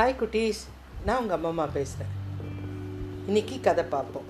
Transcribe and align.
Hi 0.00 0.20
குட்டீஸ். 0.20 0.60
நான் 1.06 1.20
உங்கள் 1.22 1.42
அம்மா 1.48 1.64
பேசுகிறேன் 1.66 2.12
இன்னைக்கு 3.26 3.60
கதை 3.60 3.84
பார்ப்போம். 3.84 4.28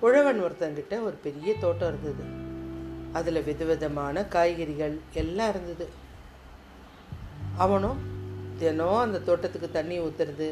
உழவன் 0.00 0.42
ஒருத்தங்கிட்ட 0.44 0.94
ஒரு 1.02 1.16
பெரிய 1.26 1.54
தோட்டம் 1.54 1.88
இருந்தது. 1.88 2.24
அதில் 3.12 3.42
விதவிதமான 3.42 4.24
காய்கறிகள் 4.34 5.00
எல்லாம் 5.22 5.48
இருந்தது. 5.48 5.86
அவனும் 7.56 7.98
தினம் 8.58 9.00
அந்த 9.06 9.22
தோட்டத்துக்கு 9.30 9.70
தண்ணி 9.70 9.98
ஊற்றுறது 10.00 10.50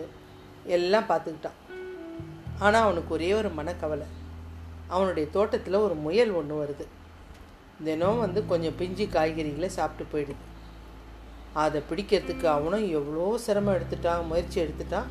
எல்லாம் 0.79 1.09
பார்த்துக்கிட்டான். 1.13 1.61
ஆனால் 2.59 2.83
அவனுக்கு 2.83 3.15
ஒரே 3.15 3.33
ஒரு 3.33 3.49
மனக்கவலை. 3.49 4.09
அவனுடைய 4.87 5.29
தோட்டத்தில் 5.31 5.85
ஒரு 5.87 5.95
முயல் 5.95 6.31
ஒன்று 6.31 6.63
வருது. 6.65 6.87
தினம் 7.85 8.19
வந்து 8.19 8.47
கொஞ்சம் 8.47 8.79
பிஞ்சு 8.83 9.05
காய்கறிகளை 9.05 9.67
சாப்பிட்டு 9.67 10.13
போயிடுது. 10.13 10.45
அதை 11.63 11.81
பிடிக்கிறதுக்கு 11.91 12.47
அவனும் 12.57 12.87
எவ்வளோ 12.99 13.27
சிரமம் 13.45 13.77
எடுத்துட்டான் 13.77 14.29
முயற்சி 14.31 14.59
எடுத்துட்டான் 14.61 15.11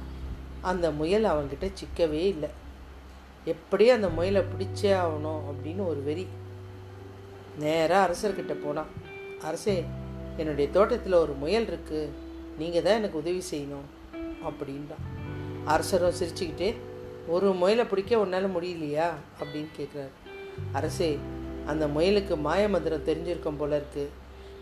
அந்த 0.70 0.86
முயல் 0.92 1.26
அவன்கிட்ட 1.32 1.68
சிக்கவே 1.80 2.22
இல்லை. 2.34 2.50
எப்படி 3.54 3.86
அந்த 3.96 4.08
முயலை 4.18 4.42
பிடிச்சே 4.52 4.92
ஆகணும் 5.02 5.42
அப்படின்னு 5.50 5.84
ஒரு 5.92 6.02
வெறி. 6.04 6.26
நேராக 7.64 8.06
அரசர்கிட்ட 8.06 8.54
போனான். 8.66 8.92
அரசே 9.42 9.76
என்னுடைய 10.38 10.68
தோட்டத்தில் 10.72 11.22
ஒரு 11.24 11.34
முயல் 11.44 11.68
இருக்குது 11.72 12.14
நீங்கள் 12.58 12.86
தான் 12.86 13.00
எனக்கு 13.00 13.22
உதவி 13.24 13.42
செய்யணும் 13.52 13.88
அப்படின்றான். 14.48 15.06
அரசரும் 15.74 16.18
சிரிச்சுக்கிட்டே 16.20 16.70
ஒரு 17.28 17.48
முயலை 17.62 17.86
பிடிக்க 17.86 18.20
உன்னால் 18.20 18.56
முடியலையா? 18.56 19.08
அப்படின்னு 19.42 19.72
கேட்குறாரு 19.78 20.14
அரசே 20.78 21.10
அந்த 21.72 21.88
முயலுக்கு 21.88 22.36
மாயமந்திரம் 22.48 23.08
தெரிஞ்சிருக்கும் 23.08 23.60
போல 23.62 23.78
இருக்குது 23.78 24.12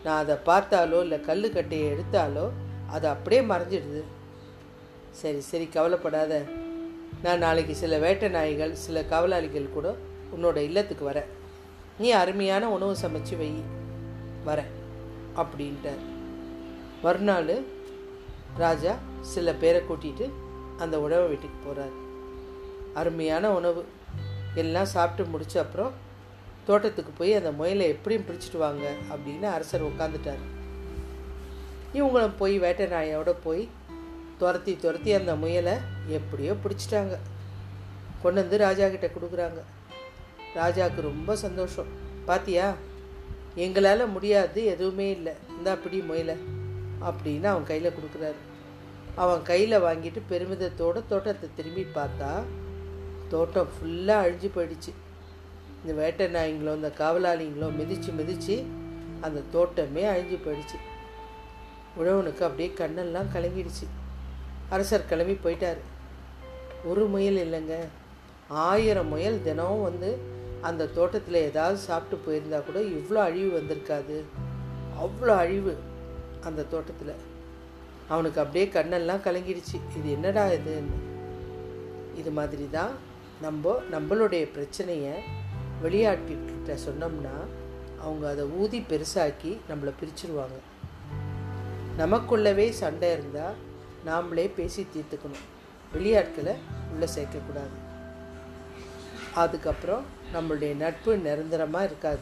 நான் 0.04 0.22
அதை 0.22 0.36
பார்த்தாலோ 0.46 1.00
இல்லை 1.00 1.18
கல்லுக்கட்டையை 1.18 1.86
எடுத்தாலோ 1.92 2.50
அது 2.90 3.08
அப்படியே 3.08 3.42
மறைஞ்சிடுது. 3.42 4.02
சரி 5.10 5.40
சரி 5.40 5.66
கவலைப்படாத. 5.66 6.42
நான் 7.22 7.38
நாளைக்கு 7.38 7.74
சில 7.74 7.98
வேட்டை 7.98 8.28
நாய்கள் 8.28 8.74
சில 8.74 9.04
கவலாளிகள் 9.04 9.74
கூட 9.74 9.96
உன்னோட 10.36 10.56
இல்லத்துக்கு 10.56 11.10
வரேன். 11.10 11.30
நீ 11.98 12.10
அருமையான 12.10 12.70
உணவு 12.70 12.96
சமைச்சு 13.02 13.36
வை. 13.36 13.52
வரேன் 14.46 14.72
அப்படின்ட்டார். 15.36 16.02
மறுநாள் 17.02 17.62
ராஜா 18.56 18.94
சில 19.20 19.52
பேரை 19.52 19.80
கூட்டிகிட்டு 19.80 20.30
அந்த 20.78 21.00
உணவு 21.00 21.26
வீட்டுக்கு 21.26 21.58
போகிறார் 21.64 21.94
அருமையான 22.94 23.50
உணவு. 23.50 23.84
எல்லாம் 24.54 24.92
சாப்பிட்டு 24.94 25.38
முடிச்ச 25.38 25.58
அப்புறம் 25.58 25.92
தோட்டத்துக்கு 26.66 27.12
போய் 27.18 27.34
அந்த 27.34 27.50
முயலை 27.52 27.86
எப்படியும் 27.88 28.26
பிடிச்சிட்டு 28.28 28.58
வாங்க 28.58 28.84
அப்படின்னு 29.12 29.42
அரசர் 29.42 29.88
உட்காந்துட்டார் 29.88 30.42
இவங்களும் 31.94 32.38
போய் 32.38 32.58
வேட்டை 32.58 32.86
நாயோட 32.86 33.34
போய் 33.42 33.68
துரத்தி 34.38 34.76
துரத்தி 34.76 35.12
அந்த 35.12 35.34
முயலை 35.34 35.74
எப்படியோ 36.06 36.52
பிடிச்சிட்டாங்க. 36.52 37.14
கொண்டு 38.22 38.40
வந்து 38.40 38.56
ராஜா 38.56 38.88
கிட்ட 38.88 39.06
கொடுக்குறாங்க. 39.06 39.60
ராஜாவுக்கு 40.54 41.00
ரொம்ப 41.00 41.36
சந்தோஷம். 41.36 41.90
பாத்தியா 42.24 42.74
எங்களால் 43.54 44.08
முடியாது 44.08 44.64
எதுவுமே 44.64 45.10
இல்லை. 45.10 45.32
இந்த 45.58 45.70
அப்படி 45.70 45.98
முயலை 46.00 46.36
அப்படின்னு 47.00 47.44
அவன் 47.44 47.64
கையில் 47.64 47.96
கொடுக்குறாரு. 47.96 48.40
அவன் 49.14 49.42
கையில் 49.42 49.82
வாங்கிட்டு 49.82 50.20
பெருமிதத்தோட 50.30 51.06
தோட்டத்தை 51.06 51.48
திரும்பி 51.54 51.86
பார்த்தா 51.94 52.30
தோட்டம் 53.28 53.68
ஃபுல்லாக 53.74 54.24
அழிஞ்சு 54.24 54.48
போயிடுச்சு. 54.56 54.92
இந்த 55.84 55.94
வேட்டை 56.02 56.26
நாய்ங்களோ 56.26 56.72
இந்த 56.74 56.90
காவலாளிங்களோ 56.98 57.66
மிதித்து 57.78 58.10
மிதித்து 58.12 58.54
அந்த 59.20 59.40
தோட்டமே 59.54 60.04
அழிஞ்சு 60.12 60.36
போயிடுச்சு. 60.44 60.78
உழவனுக்கு 61.98 62.42
அப்படியே 62.46 62.68
கண்ணெல்லாம் 62.78 63.28
கலங்கிடுச்சு. 63.34 63.86
அரசர் 64.74 65.10
கிளம்பி 65.10 65.36
போயிட்டார். 65.44 65.80
ஒரு 66.90 67.04
முயல் 67.06 67.38
இல்லைங்க. 67.44 67.76
ஆயிரம் 68.48 69.08
முயல் 69.08 69.38
தினமும் 69.42 69.82
வந்து 69.82 70.10
அந்த 70.68 70.88
தோட்டத்தில் 70.96 71.38
ஏதாவது 71.50 71.78
சாப்பிட்டு 71.88 72.16
போயிருந்தா 72.24 72.58
கூட 72.64 72.80
இவ்வளோ 72.96 73.20
அழிவு 73.28 73.50
வந்திருக்காது. 73.58 74.16
அவ்வளோ 75.04 75.36
அழிவு 75.44 75.74
அந்த 76.48 76.66
தோட்டத்தில். 76.74 77.14
அவனுக்கு 78.08 78.40
அப்படியே 78.40 78.66
கண்ணெல்லாம் 78.76 79.24
கலங்கிடுச்சு. 79.26 79.76
இது 79.98 80.08
என்னடா 80.10 80.46
இதுன்னு 80.58 81.00
இது 82.20 82.30
மாதிரி 82.30 82.66
தான் 82.70 82.92
நம்ம 83.42 83.72
நம்மளுடைய 83.90 84.44
பிரச்சனையை 84.52 85.14
வெளியாட்கிட்ட 85.82 86.78
சொன்னோம்னா 86.88 87.46
அவங்க 88.00 88.28
அதை 88.30 88.44
ஊதி 88.44 88.80
பெருசாக்கி 88.80 89.58
நம்மளை 89.70 89.92
பிரிச்சிருவாங்க. 90.00 90.58
நமக்குள்ளவே 91.98 92.70
சண்டை 92.70 93.12
இருந்தால் 93.12 93.54
நாமளே 94.06 94.50
பேசி 94.56 94.86
தீர்த்துக்கணும். 94.94 95.52
வெளியாட்களை 95.94 96.54
உள்ளே 96.92 97.08
சேர்க்கக்கூடாது. 97.16 97.82
அதுக்கப்புறம் 99.34 100.04
நம்மளுடைய 100.34 100.76
நட்பு 100.76 101.16
நிரந்தரமாக 101.16 101.84
இருக்காது. 101.84 102.20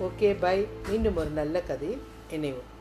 Okay 0.00 0.36
bye. 0.40 0.66
மீண்டும் 0.88 1.16
ஒரு 1.16 1.30
நல்ல 1.30 1.60
கதை. 1.60 1.98
இணைவோம். 2.30 2.79